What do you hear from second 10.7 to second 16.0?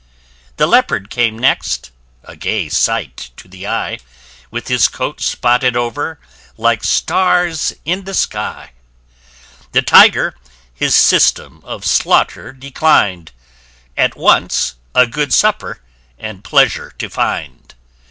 his system of slaughter declin'd, At once, a good supper